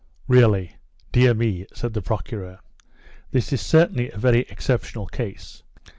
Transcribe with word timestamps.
"Really! 0.27 0.77
Dear 1.11 1.35
me!" 1.35 1.67
said 1.75 1.93
the 1.93 2.01
Procureur. 2.01 2.57
"This 3.29 3.53
is 3.53 3.61
certainly 3.61 4.09
a 4.09 4.17
very 4.17 4.39
exceptional 4.49 5.05
case. 5.05 5.61